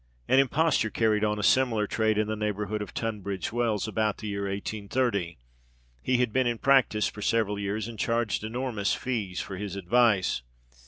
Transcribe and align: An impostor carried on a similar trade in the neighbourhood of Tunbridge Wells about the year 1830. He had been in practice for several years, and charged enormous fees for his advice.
An 0.27 0.39
impostor 0.39 0.89
carried 0.89 1.23
on 1.23 1.37
a 1.37 1.43
similar 1.43 1.85
trade 1.85 2.17
in 2.17 2.25
the 2.27 2.35
neighbourhood 2.35 2.81
of 2.81 2.91
Tunbridge 2.91 3.51
Wells 3.53 3.87
about 3.87 4.17
the 4.17 4.29
year 4.29 4.45
1830. 4.49 5.37
He 6.01 6.17
had 6.17 6.33
been 6.33 6.47
in 6.47 6.57
practice 6.57 7.07
for 7.07 7.21
several 7.21 7.59
years, 7.59 7.87
and 7.87 7.99
charged 7.99 8.43
enormous 8.43 8.95
fees 8.95 9.41
for 9.41 9.57
his 9.57 9.75
advice. 9.75 10.41